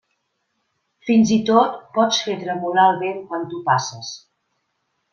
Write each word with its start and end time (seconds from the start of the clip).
Fins 1.09 1.33
i 1.35 1.37
tot 1.51 1.77
pots 1.99 2.23
fer 2.29 2.39
tremolar 2.47 2.89
el 2.95 3.01
vent 3.07 3.23
quan 3.31 3.49
tu 3.55 3.65
passes. 3.73 4.15